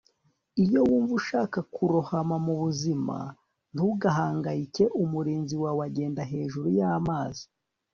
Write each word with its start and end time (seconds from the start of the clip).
iyo 0.63 0.79
wumva 0.89 1.13
ushaka 1.19 1.57
kurohama 1.73 2.35
mu 2.45 2.53
buzima, 2.61 3.17
ntugahangayike- 3.73 4.83
umurinzi 5.03 5.55
wawe 5.63 5.81
agenda 5.89 6.21
hejuru 6.31 6.67
y'amazi 6.79 7.43